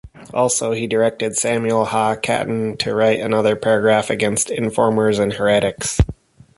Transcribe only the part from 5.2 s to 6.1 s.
heretics.